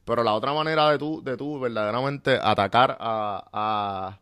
[0.05, 4.19] Pero la otra manera de tú, de tú verdaderamente atacar a, a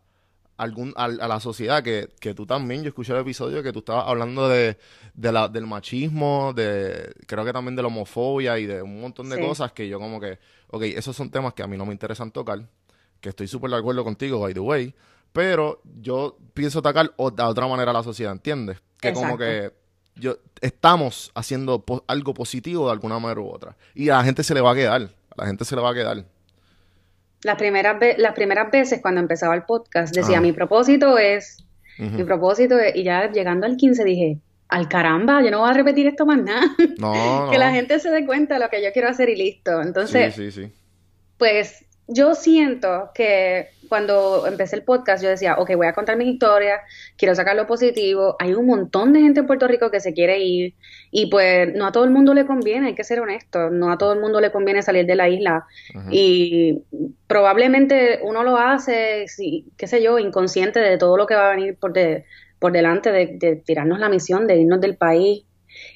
[0.56, 3.80] algún, a, a la sociedad, que, que tú también, yo escuché el episodio que tú
[3.80, 4.76] estabas hablando de,
[5.14, 9.28] de la, del machismo, de creo que también de la homofobia y de un montón
[9.30, 9.40] de Sí.
[9.40, 10.38] cosas que yo como que,
[10.68, 12.68] ok, esos son temas que a mí no me interesan tocar,
[13.20, 14.94] que estoy súper de acuerdo contigo, by the way,
[15.32, 18.78] pero yo pienso atacar o- de otra manera a la sociedad, ¿entiendes?
[19.00, 19.72] Que como que
[20.16, 23.76] yo estamos haciendo po- algo positivo de alguna manera u otra.
[23.94, 25.90] Y a la gente se le va a quedar, a la gente se le va
[25.90, 26.24] a quedar.
[27.42, 30.40] Las primeras, ve- las primeras veces cuando empezaba el podcast decía, Ah.
[30.40, 31.64] mi propósito es,
[31.98, 35.72] mi propósito es, y ya llegando al 15 dije, al caramba, yo no voy a
[35.72, 36.66] repetir esto más nada.
[36.98, 37.14] No,
[37.46, 37.50] no.
[37.50, 39.80] Que la gente se dé cuenta de lo que yo quiero hacer y listo.
[39.80, 40.72] Entonces, sí, sí, sí.
[41.38, 46.28] pues yo siento que cuando empecé el podcast yo decía, ok, voy a contar mi
[46.28, 46.80] historia,
[47.16, 50.38] quiero sacar lo positivo, hay un montón de gente en Puerto Rico que se quiere
[50.38, 50.74] ir
[51.10, 53.98] y pues no a todo el mundo le conviene, hay que ser honesto, no a
[53.98, 55.66] todo el mundo le conviene salir de la isla
[56.10, 56.82] y
[57.26, 61.56] probablemente uno lo hace, sí, qué sé yo, inconsciente de todo lo que va a
[61.56, 61.92] venir por,
[62.58, 65.44] por delante, de, de tirarnos la misión, de irnos del país.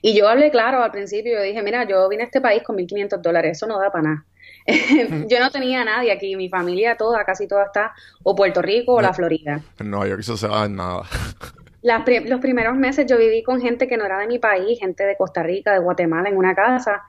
[0.02, 2.76] Y yo hablé claro al principio, yo dije, mira, yo vine a este país con
[2.76, 4.26] 1.500 dólares, eso no da para nada.
[5.28, 8.94] yo no tenía a nadie aquí, mi familia toda, casi toda está o Puerto Rico
[8.94, 9.60] o la Florida.
[9.80, 11.02] Nueva York eso se va en nada.
[11.82, 15.16] los primeros meses yo viví con gente que no era de mi país, gente de
[15.16, 17.02] Costa Rica, de Guatemala, en una casa,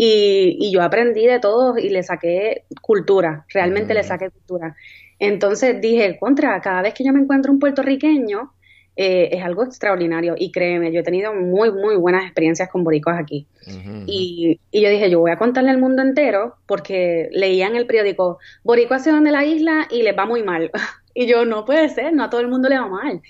[0.00, 4.04] y, yo aprendí de todos y le saqué cultura, realmente le mm.
[4.04, 4.76] saqué cultura.
[5.18, 8.52] Entonces dije, contra, cada vez que yo me encuentro un puertorriqueño,
[9.00, 10.34] eh, es algo extraordinario.
[10.36, 13.46] Y créeme, yo he tenido muy, muy buenas experiencias con boricuas aquí.
[14.06, 18.40] y, yo dije, yo voy a contarle al mundo entero porque leía en el periódico,
[18.64, 20.72] boricuas se van de la isla y les va muy mal.
[21.14, 23.22] y yo, no puede ser, no a todo el mundo le va mal.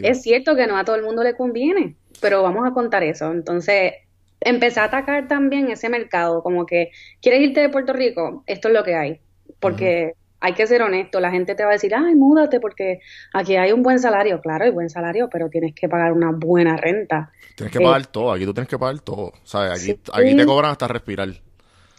[0.00, 3.32] Es cierto que no a todo el mundo le conviene, pero vamos a contar eso.
[3.32, 3.94] Entonces,
[4.40, 8.44] empecé a atacar también ese mercado, como que, ¿quieres irte de Puerto Rico?
[8.46, 9.20] Esto es lo que hay.
[9.58, 10.12] Porque
[10.46, 13.00] hay que ser honesto, la gente te va a decir, ay, múdate porque
[13.32, 16.76] aquí hay un buen salario, claro, hay buen salario, pero tienes que pagar una buena
[16.76, 17.32] renta.
[17.56, 19.82] Tienes que pagar eh, todo, aquí tú tienes que pagar todo, ¿sabes?
[19.82, 21.28] Aquí, aquí te cobran hasta respirar.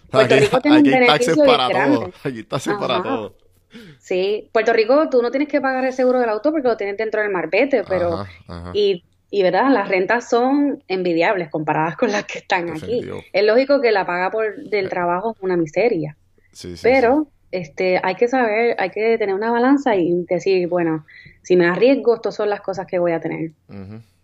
[0.10, 3.36] Puerto aquí, Rico tiene hay taxes para todo, aquí taxes para todo.
[4.00, 6.96] Sí, Puerto Rico tú no tienes que pagar el seguro del auto porque lo tienes
[6.96, 8.26] dentro del marbete, pero
[8.74, 13.02] y y verdad, las rentas son envidiables comparadas con las que están aquí.
[13.34, 14.90] Es lógico que la paga por del eh.
[14.90, 16.16] trabajo es una miseria.
[16.54, 21.06] Sí, sí, pero este, hay que saber, hay que tener una balanza y decir, bueno,
[21.41, 23.52] si me arriesgo, estas son las cosas que voy a tener.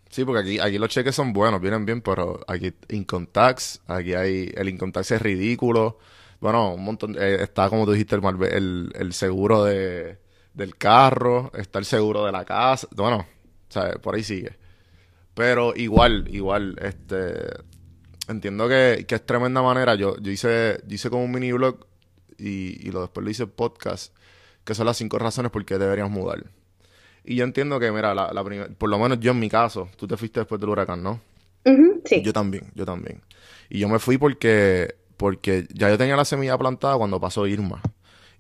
[0.09, 4.13] Sí, porque aquí, aquí los cheques son buenos, vienen bien, pero aquí income tax, aquí
[4.13, 5.97] hay, el income tax es ridículo.
[6.39, 10.17] Bueno, un montón, eh, está como tú dijiste, el, el, seguro de,
[10.53, 13.25] del carro, está el seguro de la casa, bueno,
[13.75, 14.57] o por ahí sigue.
[15.33, 17.33] Pero igual, igual, este,
[18.27, 19.95] entiendo que, que es tremenda manera.
[19.95, 21.87] Yo, yo hice, yo hice como un mini blog
[22.37, 24.13] y, y lo después lo hice podcast,
[24.63, 26.43] que son las cinco razones por qué deberíamos mudar.
[27.25, 28.43] Y yo entiendo que, mira, la, la
[28.77, 31.21] por lo menos yo en mi caso, tú te fuiste después del huracán, ¿no?
[32.05, 32.21] sí.
[32.21, 33.21] Yo también, yo también.
[33.69, 37.81] Y yo me fui porque, porque ya yo tenía la semilla plantada cuando pasó Irma.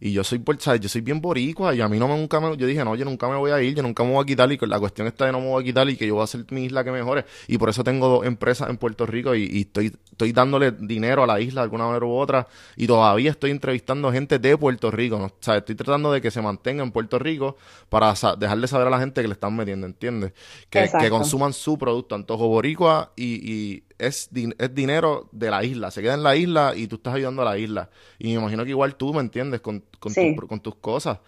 [0.05, 0.43] Y yo soy,
[0.81, 3.05] yo soy bien boricua y a mí no me nunca me, yo dije, no, yo
[3.05, 5.27] nunca me voy a ir, yo nunca me voy a quitar y la cuestión está
[5.27, 6.91] de no me voy a quitar y que yo voy a hacer mi isla que
[6.91, 7.23] mejore.
[7.47, 11.27] Y por eso tengo dos empresas en Puerto Rico y, estoy, estoy dándole dinero a
[11.27, 15.15] la isla de alguna manera u otra y todavía estoy entrevistando gente de Puerto Rico.
[15.15, 17.55] O sea, estoy tratando de que se mantenga en Puerto Rico
[17.87, 20.33] para dejarle saber a la gente que le están metiendo, ¿entiendes?
[20.69, 26.01] Que, que consuman su producto, antojo boricua y es, es dinero de la isla, se
[26.01, 27.89] queda en la isla y tú estás ayudando a la isla.
[28.19, 31.19] Y me imagino que igual tú me entiendes con, con, con tus cosas.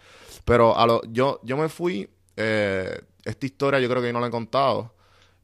[0.44, 4.28] Pero a lo, yo, yo me fui, eh, esta historia yo creo que no la
[4.28, 4.94] he contado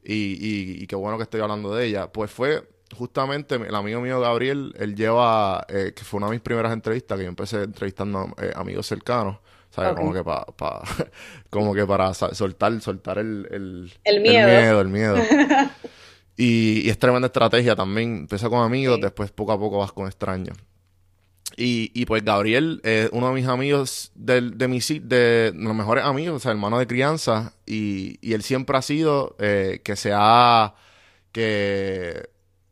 [0.04, 2.10] y, y, qué bueno que estoy hablando de ella.
[2.10, 6.40] Pues fue justamente el amigo mío Gabriel, él lleva, eh, que fue una de mis
[6.40, 9.38] primeras entrevistas, que yo empecé entrevistando eh, amigos cercanos.
[9.70, 9.94] ¿sabes?
[9.96, 10.46] Como que para
[11.50, 15.70] como que para soltar soltar el, el, el miedo el miedo, el miedo.
[16.42, 18.16] Y, es tremenda estrategia también.
[18.16, 20.56] Empieza con amigos, después poco a poco vas con extraños.
[21.56, 26.04] Y, y pues Gabriel es uno de mis amigos de, de, mi, de los mejores
[26.04, 27.52] amigos, o sea, hermano de crianza.
[27.64, 30.74] Y, y él siempre ha sido eh, que se ha.
[31.30, 32.28] que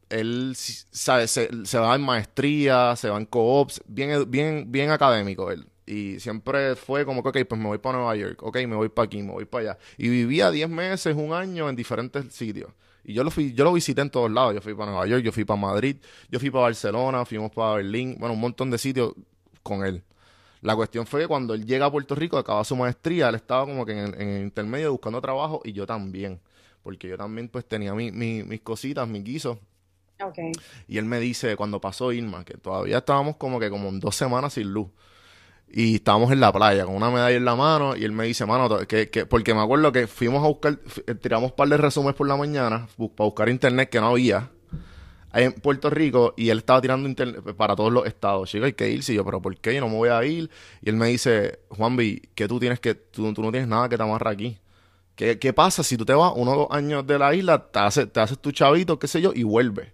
[0.08, 5.52] él sabe, se, se, va en maestría, se va en co-ops, bien, bien, bien académico
[5.52, 5.64] él.
[5.86, 8.88] Y siempre fue como que, ok, pues me voy para Nueva York, ok, me voy
[8.88, 9.78] para aquí, me voy para allá.
[9.96, 12.72] Y vivía 10 meses, un año en diferentes sitios.
[13.04, 14.54] Y yo lo fui, yo lo visité en todos lados.
[14.54, 15.96] Yo fui para Nueva York, yo fui para Madrid,
[16.30, 19.14] yo fui para Barcelona, fuimos para Berlín, bueno, un montón de sitios
[19.62, 20.02] con él.
[20.60, 23.64] La cuestión fue que cuando él llega a Puerto Rico, acaba su maestría, él estaba
[23.64, 26.40] como que en, el intermedio buscando trabajo y yo también.
[26.82, 29.58] Porque yo también pues tenía mis cositas, mis guisos.
[30.22, 30.52] Okay.
[30.86, 34.52] Y él me dice, cuando pasó Irma, que todavía estábamos como que como dos semanas
[34.54, 34.88] sin luz.
[35.72, 38.44] Y estábamos en la playa con una medalla en la mano y él me dice,
[38.44, 41.76] mano, que, que, porque me acuerdo que fuimos a buscar, eh, tiramos un par de
[41.76, 44.50] resúmenes por la mañana para buscar internet que no había
[45.32, 48.50] en Puerto Rico y él estaba tirando internet para todos los estados.
[48.50, 49.12] Chico, hay que irse.
[49.12, 49.74] Y yo, pero ¿por qué?
[49.74, 50.50] Yo no me voy a ir.
[50.82, 53.96] Y él me dice, Juanvi, que tú tienes que, tú, tú no tienes nada que
[53.96, 54.58] te amarra aquí.
[55.14, 57.78] ¿Qué, ¿Qué, pasa si tú te vas uno o dos años de la isla, te,
[57.78, 59.88] hace, te haces tu chavito, qué sé yo, y vuelves?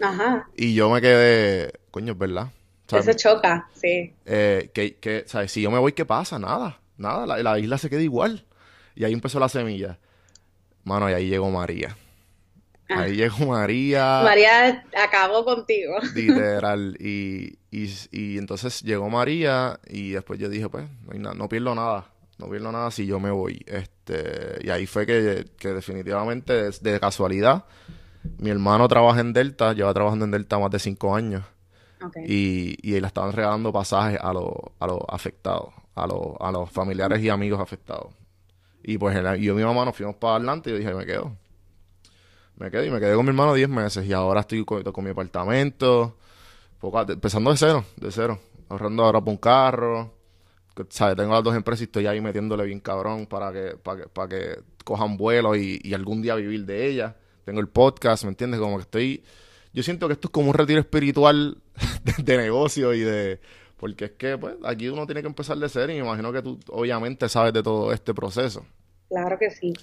[0.00, 0.48] Ajá.
[0.54, 2.50] Y yo me quedé, coño, es verdad.
[2.92, 4.14] Eso choca, sí.
[4.24, 5.50] Eh, que, que, ¿sabes?
[5.50, 6.38] Si yo me voy, ¿qué pasa?
[6.38, 8.44] Nada, nada, la, la, isla se queda igual.
[8.94, 9.98] Y ahí empezó la semilla.
[10.84, 11.96] Mano, y ahí llegó María.
[12.88, 13.00] Ah.
[13.00, 14.20] Ahí llegó María.
[14.22, 15.96] María acabó contigo.
[16.14, 16.96] Literal.
[17.00, 22.06] Y, y, y entonces llegó María y después yo dije, pues, no, no pierdo nada.
[22.38, 23.64] No pierdo nada si yo me voy.
[23.66, 27.64] Este, y ahí fue que, que definitivamente, de, de casualidad,
[28.38, 31.44] mi hermano trabaja en Delta, lleva trabajando en Delta más de cinco años.
[32.26, 36.70] Y, y le estaban regalando pasajes a los, a los afectados, a los, a los
[36.70, 38.08] familiares y amigos afectados.
[38.82, 41.36] Y pues yo y mi mamá nos fuimos para Atlanta y yo dije, me quedo.
[42.56, 45.10] Me quedé y me quedé con mi hermano 10 meses y ahora estoy con, mi
[45.10, 46.16] apartamento,
[46.80, 48.38] poco empezando de cero, de cero,
[48.68, 50.14] ahorrando ahora por un carro.
[50.88, 51.16] ¿sabes?
[51.16, 54.28] Tengo las dos empresas y estoy ahí metiéndole bien cabrón para que, para que, para
[54.28, 57.16] que cojan vuelo y, y algún día vivir de ella.
[57.44, 58.60] Tengo el podcast, ¿me entiendes?
[58.60, 59.24] Como que estoy...
[59.76, 61.58] Yo siento que esto es como un retiro espiritual
[62.02, 63.40] de, de negocio y de...
[63.76, 66.40] Porque es que, pues, aquí uno tiene que empezar de cero y me imagino que
[66.40, 68.64] tú, obviamente, sabes de todo este proceso.
[69.10, 69.74] Claro que sí.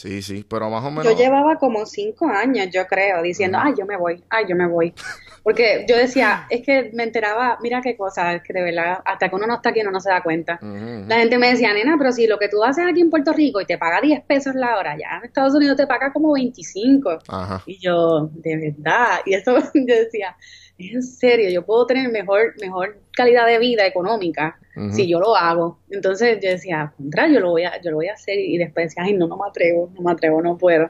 [0.00, 1.04] Sí, sí, pero más o menos...
[1.04, 4.66] Yo llevaba como cinco años, yo creo, diciendo, ay, yo me voy, ay, yo me
[4.66, 4.94] voy.
[5.42, 9.28] Porque yo decía, es que me enteraba, mira qué cosa, es que de verdad, hasta
[9.28, 10.58] que uno no está aquí uno no se da cuenta.
[11.06, 13.60] La gente me decía, nena, pero si lo que tú haces aquí en Puerto Rico
[13.60, 17.18] y te paga 10 pesos la hora, ya en Estados Unidos te paga como 25.
[17.28, 17.62] Ajá.
[17.66, 20.34] Y yo, de verdad, y eso yo decía,
[20.78, 24.58] en serio, yo puedo tener mejor, mejor calidad de vida económica
[24.92, 25.78] Si yo lo hago.
[25.90, 28.86] Entonces yo decía, contra, yo lo voy a, yo lo voy a hacer y después
[28.86, 30.88] decía, ay, no, no me atrevo, no me atrevo, no puedo.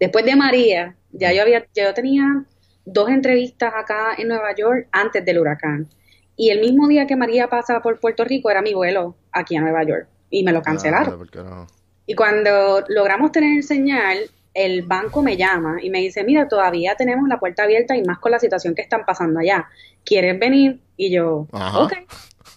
[0.00, 2.44] Después de María, ya yo había, ya yo tenía
[2.84, 5.88] dos entrevistas acá en Nueva York antes del huracán.
[6.36, 9.60] Y el mismo día que María pasa por Puerto Rico era mi vuelo aquí a
[9.60, 11.14] Nueva York y me lo cancelaron.
[11.14, 11.66] Ah, ¿por qué no?
[12.06, 14.18] Y cuando logramos tener señal,
[14.54, 18.18] el banco me llama y me dice, mira, todavía tenemos la puerta abierta y más
[18.18, 19.68] con la situación que están pasando allá.
[20.04, 20.80] ¿Quieres venir?
[20.96, 21.80] Y yo, Ajá.
[21.80, 21.92] ok.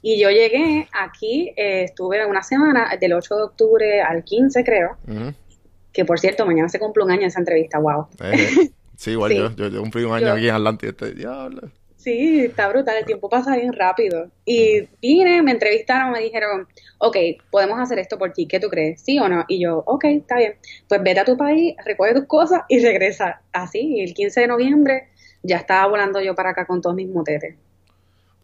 [0.01, 4.97] Y yo llegué aquí, eh, estuve una semana, del 8 de octubre al 15 creo,
[5.91, 8.07] que por cierto, mañana se cumple un año esa entrevista, wow.
[8.23, 8.71] Eh, eh.
[8.95, 9.37] Sí, igual Sí.
[9.37, 11.71] yo, yo, yo cumplí un año Yo- aquí en Atlanta y este diablo.
[11.97, 14.31] Sí, está brutal, el tiempo pasa bien rápido.
[14.45, 16.65] Y vine, me entrevistaron, me dijeron,
[16.97, 17.17] ok,
[17.51, 19.01] podemos hacer esto por ti, ¿qué tú crees?
[19.01, 19.43] ¿Sí o no?
[19.49, 20.53] Y yo, ok, está bien.
[20.87, 23.41] Pues vete a tu país, recoge tus cosas y regresa.
[23.51, 25.09] Así, y el 15 de noviembre
[25.43, 27.55] ya estaba volando yo para acá con todos mis motetes.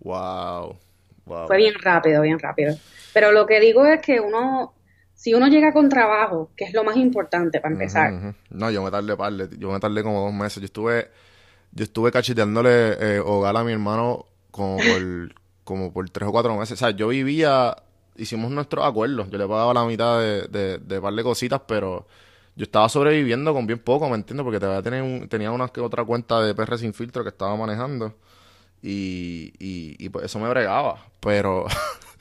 [0.02, 0.76] Wow.
[1.26, 1.48] Wow.
[1.48, 2.78] Fue bien rápido, bien rápido.
[3.14, 4.74] Pero lo que digo es que uno,
[5.14, 8.12] si uno llega con trabajo, que es lo más importante para empezar.
[8.50, 10.58] No, yo me tardé parle, yo me tardé como dos meses.
[10.62, 11.10] Yo estuve,
[11.72, 15.02] yo estuve cacheteándole eh, hogar a mi hermano como por,
[15.64, 16.74] como por tres o cuatro meses.
[16.74, 17.76] O sea, yo vivía,
[18.18, 19.30] hicimos nuestros acuerdos.
[19.30, 22.06] Yo le pagaba la mitad de, de, de par de cositas, pero
[22.56, 24.44] yo estaba sobreviviendo con bien poco, ¿me entiendes?
[24.44, 27.56] Porque todavía tenía, un- tenía una que otra cuenta de PR sin filtro que estaba
[27.56, 28.14] manejando.
[28.88, 31.04] Y, y, y pues eso me bregaba.
[31.20, 31.66] Pero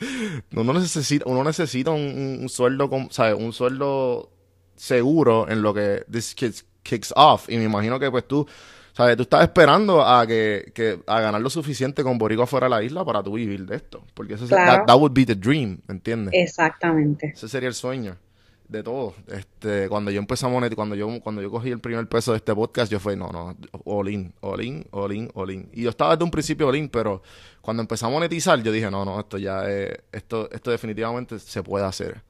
[0.56, 3.34] uno necesita, uno necesita un, un- un sueldo, con, ¿sabes?
[3.38, 4.30] Un sueldo
[4.74, 7.48] seguro en lo que this kicks, kicks off.
[7.50, 8.46] Y me imagino que pues tú,
[8.94, 9.16] ¿sabes?
[9.16, 12.82] Tú estás esperando a que, que a ganar lo suficiente con Boricua fuera de la
[12.82, 14.02] isla para tú vivir de esto.
[14.14, 14.72] Porque ese es- Claro.
[14.78, 16.32] that, that would be the dream, ¿me entiendes?
[16.34, 17.32] exactamente.
[17.36, 18.16] Ese sería el sueño
[18.68, 19.14] de todo.
[19.28, 22.38] Este, cuando yo empecé a monetizar, cuando yo, cuando yo cogí el primer peso de
[22.38, 25.68] este podcast, yo fui, no, no, all in, all in, all in, all in.
[25.72, 27.22] Y yo estaba desde un principio all in, pero
[27.60, 31.62] cuando empecé a monetizar, yo dije, no, no, esto ya es, esto, esto definitivamente se
[31.62, 32.22] puede hacer.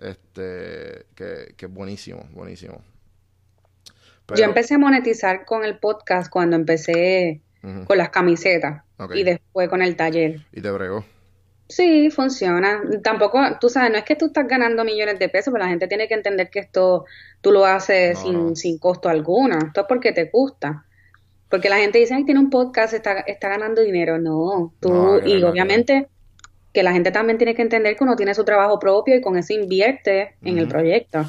[0.00, 2.82] Este, que, que es buenísimo, buenísimo.
[4.26, 7.40] Pero- Yo empecé a monetizar con el podcast cuando empecé
[7.86, 10.46] con las camisetas y después con el taller.
[10.52, 11.04] Y te bregó.
[11.68, 12.80] Sí, funciona.
[13.02, 15.88] Tampoco, tú sabes, no es que tú estás ganando millones de pesos, pero la gente
[15.88, 17.04] tiene que entender que esto
[17.40, 19.58] tú lo haces No, sin, sin costo alguno.
[19.58, 20.84] Esto es porque te gusta.
[21.48, 24.18] Porque la gente dice, ay, tiene un podcast, está, está ganando dinero.
[24.18, 26.08] No, tú, No, y no, obviamente
[26.72, 29.36] que la gente también tiene que entender que uno tiene su trabajo propio y con
[29.38, 31.24] eso invierte en el proyecto.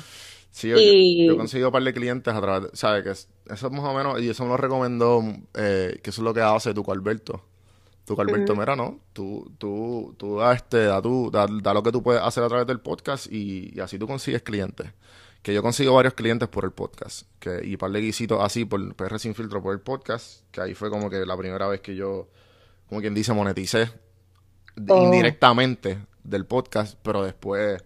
[0.51, 3.03] Sí, yo, Y- yo he conseguido un par de clientes a través, de- ¿sabes?
[3.03, 5.23] Que es- eso es más o menos, y eso me lo recomendó,
[5.55, 7.45] eh, que eso es lo que hace tu Alberto.
[8.15, 8.61] Tu Alberto, Ujú.
[8.61, 8.99] mira, ¿no?
[9.13, 12.47] Tú, tú, tú da, este, da, tu, da, da lo que tú puedes hacer a
[12.47, 14.91] través del podcast y, y así tú consigues clientes.
[15.43, 17.27] Que yo consigo varios clientes por el podcast.
[17.39, 20.41] Que, y par de guisitos así por PR Sin Filtro por el podcast.
[20.51, 22.29] Que ahí fue como que la primera vez que yo,
[22.89, 23.91] como quien dice, moneticé
[24.89, 25.03] Oh.
[25.03, 27.83] indirectamente del podcast, pero después,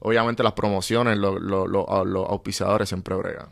[0.00, 3.48] obviamente, las promociones, lo- lo- lo- los auspiciadores siempre bregan.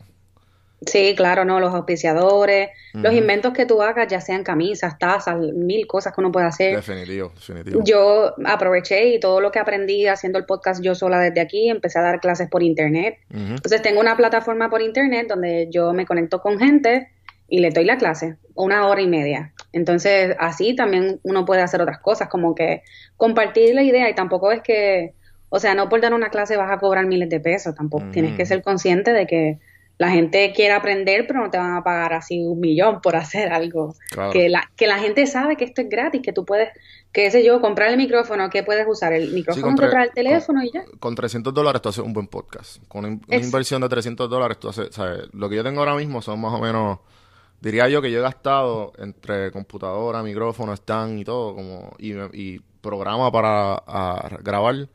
[0.85, 5.87] Sí, claro, no, los auspiciadores, los inventos que tú hagas, ya sean camisas, tazas, mil
[5.87, 6.75] cosas que uno puede hacer.
[6.75, 7.81] Definitivo, definitivo.
[7.83, 11.99] Yo aproveché y todo lo que aprendí haciendo el podcast yo sola desde aquí, empecé
[11.99, 13.17] a dar clases por internet.
[13.29, 17.09] Entonces tengo una plataforma por internet donde yo me conecto con gente
[17.47, 19.53] y le doy la clase, una hora y media.
[19.71, 22.83] Entonces así también uno puede hacer otras cosas, como que
[23.17, 25.13] compartir la idea y tampoco es que,
[25.49, 28.05] o sea, no por dar una clase vas a cobrar miles de pesos, tampoco.
[28.11, 29.59] Tienes que ser consciente de que
[30.03, 33.53] la gente quiere aprender, pero no te van a pagar así un millón por hacer
[33.53, 33.95] algo.
[34.33, 36.69] Que, la, que la gente sabe que esto es gratis, que tú puedes,
[37.13, 40.71] qué sé yo, comprar el micrófono, que puedes usar el micrófono comprar el teléfono y
[40.73, 40.83] ya.
[40.99, 42.83] Con 300 dólares tú haces un buen podcast.
[42.89, 45.21] Con una inversión de 300 dólares tú haces, ¿sabes?
[45.31, 46.99] Lo que yo tengo ahora mismo son más o menos,
[47.61, 52.59] diría yo que yo he gastado entre computadora, micrófono, stand y todo, como, y, y
[52.81, 53.81] programa para
[54.41, 54.89] grabar,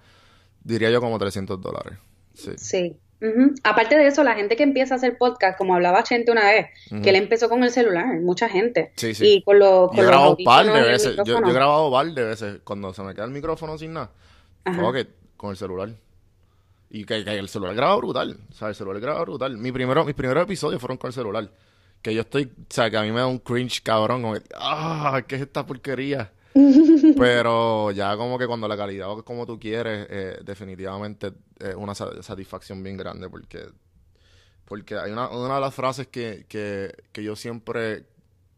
[0.62, 1.98] diría yo como 300 dólares.
[2.34, 2.52] Sí.
[2.58, 2.96] sí.
[3.64, 6.66] Aparte de eso, la gente que empieza a hacer podcast, como hablaba Chente una vez,
[7.02, 8.92] que él empezó con el celular, mucha gente.
[8.96, 9.26] Sí, sí.
[9.26, 11.16] Y con, lo, con yo he grabado par de veces.
[11.24, 14.10] Yo, he grabado par de veces cuando se me queda el micrófono sin nada.
[14.64, 15.06] que
[15.36, 15.90] con el celular.
[16.90, 18.38] Y que, el celular graba brutal.
[18.50, 19.58] O sea, el celular graba brutal.
[19.58, 21.50] Mi primero, mis primeros episodios fueron con el celular.
[22.00, 24.22] Que yo estoy, o sea, que a mí me da un cringe cabrón.
[24.22, 26.30] Como, ah, ¿qué es esta porquería?
[27.16, 31.94] Pero ya como que cuando la calidad es como tú quieres, eh, definitivamente es una
[31.94, 33.66] satisfacción bien grande porque,
[34.64, 38.06] porque hay una, una de las frases que, que, que yo siempre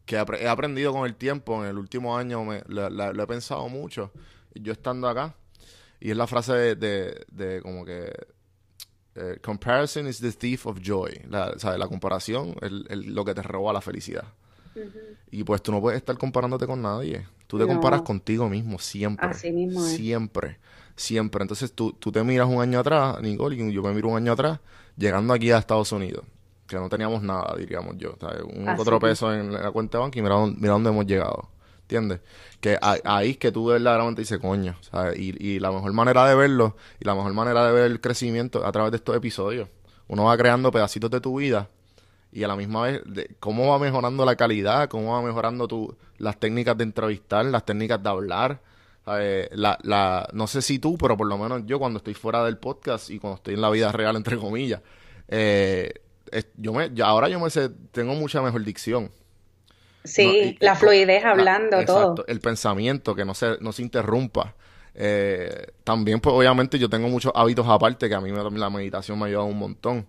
[0.05, 4.11] que he aprendido con el tiempo, en el último año me, lo he pensado mucho,
[4.53, 5.35] yo estando acá,
[5.99, 8.11] y es la frase de, de, como que
[9.15, 11.21] eh, comparison is the thief of joy.
[11.29, 14.25] La, la comparación es lo que te roba la felicidad.
[15.31, 17.25] Y pues tú no puedes estar comparándote con nadie.
[17.47, 19.27] Tú te comparas contigo mismo siempre.
[19.27, 20.57] Así mismo Siempre,
[20.95, 21.43] siempre.
[21.43, 24.31] Entonces tú, tú te miras un año atrás, Nicole, y yo me miro un año
[24.31, 24.59] atrás,
[24.95, 26.23] llegando aquí a Estados Unidos,
[26.67, 28.15] que no teníamos nada, diríamos yo.
[28.53, 31.49] Un otro peso en la cuenta de banco y mira, dónde hemos llegado.
[31.81, 32.21] ¿Entiendes?
[32.61, 34.77] Que ahí es que tú verdaderamente dices, coño.
[35.17, 38.65] Y, y la mejor manera de verlo, y la mejor manera de ver el crecimiento
[38.65, 39.67] a través de estos episodios.
[40.07, 41.67] Uno va creando pedacitos de tu vida
[42.31, 45.95] y a la misma vez de cómo va mejorando la calidad, cómo va mejorando tu,
[46.17, 48.61] las técnicas de entrevistar, las técnicas de hablar.
[49.05, 52.57] La, la, no sé si tú, pero por lo menos yo cuando estoy fuera del
[52.57, 54.81] podcast y cuando estoy en la vida real, entre comillas,
[55.27, 55.91] eh,
[56.55, 59.11] yo me, ahora yo me sé, tengo mucha mejor dicción.
[60.03, 62.25] Sí, la fluidez hablando, todo.
[62.27, 64.55] El pensamiento, que no se, no se interrumpa.
[64.93, 69.17] Eh, también, pues obviamente yo tengo muchos hábitos aparte que a mí me, la meditación
[69.19, 70.07] me ha ayudado un montón.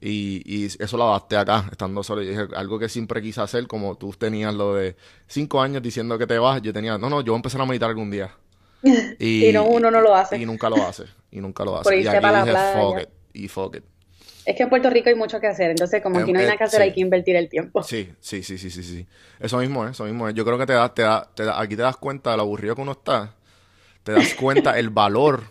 [0.00, 2.22] Y, y eso lo adapté acá, estando solo.
[2.22, 4.96] Y dije, algo que siempre quise hacer, como tú tenías lo de
[5.26, 7.66] cinco años diciendo que te vas, yo tenía, no, no, yo voy a empezar a
[7.66, 8.30] meditar algún día.
[9.18, 10.36] Y, no, uno no lo hace.
[10.36, 11.04] Y nunca lo hace.
[11.30, 12.00] Y nunca lo hace.
[12.00, 13.08] y aquí dije, fuck it.
[13.32, 13.84] Y fuck it.
[14.48, 16.56] Es que en Puerto Rico hay mucho que hacer, entonces como aquí no hay nada
[16.56, 17.82] que hacer, hay que invertir el tiempo.
[17.82, 19.06] Sí, sí, sí, sí, sí, sí.
[19.38, 20.34] Eso mismo es, eso mismo es.
[20.34, 22.44] Yo creo que te da, te da, te da, aquí te das cuenta de lo
[22.44, 23.34] aburrido que uno está,
[24.04, 25.42] te das cuenta el valor